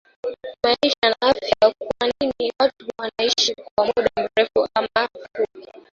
MAISHA 0.63 1.03
NA 1.11 1.21
AFYA 1.27 1.73
Kwanini 1.79 2.53
watu 2.59 2.85
wanaishi 2.99 3.55
kwa 3.55 3.85
muda 3.87 4.09
mrefu 4.35 4.67
ama 4.75 5.09
mfupi? 5.15 5.81